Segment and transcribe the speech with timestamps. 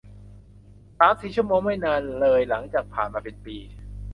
[0.97, 3.57] สามสี่ชั่วโมงไม่นานเลยหลังจากผ่านมาเป็นปี